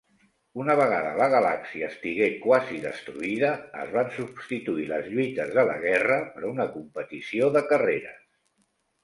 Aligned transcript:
Una 0.59 0.75
vegada 0.77 1.09
la 1.17 1.25
galàxia 1.33 1.89
estigué 1.93 2.29
quasi 2.45 2.79
destruïda, 2.85 3.51
es 3.83 3.93
van 3.97 4.09
substituir 4.17 4.87
les 4.95 5.11
lluites 5.13 5.53
de 5.59 5.67
la 5.71 5.77
guerra 5.85 6.19
per 6.33 6.51
una 6.55 6.67
competició 6.73 7.53
de 7.61 7.65
carreres. 7.75 8.19